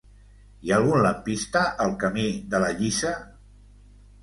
Hi 0.67 0.71
ha 0.71 0.79
algun 0.83 1.03
lampista 1.07 1.61
al 1.85 1.95
camí 2.05 2.25
de 2.55 2.65
la 2.65 2.73
Lliça? 2.83 3.15